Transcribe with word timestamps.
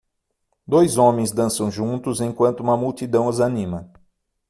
Dois 0.67 0.97
homens 0.97 1.31
dançam 1.31 1.69
juntos 1.69 2.21
enquanto 2.21 2.61
uma 2.61 2.75
multidão 2.75 3.27
os 3.27 3.39
anima 3.39 3.91